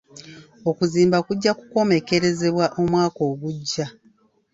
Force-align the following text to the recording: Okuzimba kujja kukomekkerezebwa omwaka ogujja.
Okuzimba 0.69 1.17
kujja 1.27 1.51
kukomekkerezebwa 1.59 2.65
omwaka 2.81 3.21
ogujja. 3.31 3.85